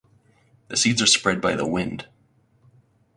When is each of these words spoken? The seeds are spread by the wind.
The 0.69 0.77
seeds 0.77 0.99
are 1.03 1.05
spread 1.05 1.41
by 1.41 1.53
the 1.55 1.67
wind. 1.67 2.07